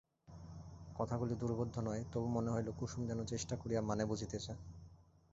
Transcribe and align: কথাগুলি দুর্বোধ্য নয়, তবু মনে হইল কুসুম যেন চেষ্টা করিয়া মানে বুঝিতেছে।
কথাগুলি 0.95 1.33
দুর্বোধ্য 1.35 1.75
নয়, 1.79 2.03
তবু 2.13 2.27
মনে 2.27 2.49
হইল 2.51 2.67
কুসুম 2.71 3.01
যেন 3.07 3.19
চেষ্টা 3.25 3.55
করিয়া 3.55 3.81
মানে 3.81 4.03
বুঝিতেছে। 4.05 4.51